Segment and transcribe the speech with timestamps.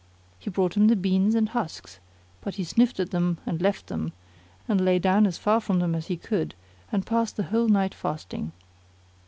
[0.39, 1.99] He brought him the beans and husks,
[2.43, 4.13] but he sniffed at them and left them
[4.67, 6.55] and lay down as far from them as he could
[6.91, 8.51] and passed the whole night fasting.